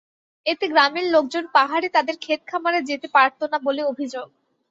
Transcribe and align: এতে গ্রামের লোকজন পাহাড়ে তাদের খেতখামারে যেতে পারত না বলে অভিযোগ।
এতে 0.45 0.65
গ্রামের 0.67 1.05
লোকজন 1.11 1.43
পাহাড়ে 1.55 1.87
তাদের 1.89 2.15
খেতখামারে 2.21 2.79
যেতে 2.89 3.07
পারত 3.15 3.39
না 3.51 3.57
বলে 3.65 3.81
অভিযোগ। 3.91 4.27